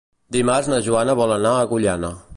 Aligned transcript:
Dimarts 0.35 0.69
na 0.71 0.79
Joana 0.89 1.17
vol 1.21 1.37
anar 1.37 1.55
a 1.59 1.63
Agullana. 1.67 2.15